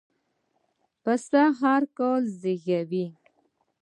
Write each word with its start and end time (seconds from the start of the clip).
پسه 1.03 1.41
هرکال 1.61 2.23
زېږوي. 2.39 3.05